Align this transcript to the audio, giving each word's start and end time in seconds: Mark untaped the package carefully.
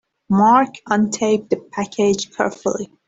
Mark 0.31 0.73
untaped 0.89 1.49
the 1.51 1.57
package 1.57 2.35
carefully. 2.35 2.89